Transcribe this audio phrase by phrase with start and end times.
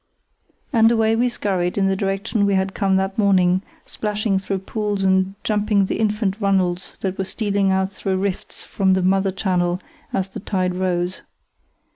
[0.73, 5.03] And away we scurried in the direction we had come that morning, splashing through pools
[5.03, 9.79] and jumping the infant runnels that were stealing out through rifts from the mother channel
[10.11, 11.21] as the tide rose.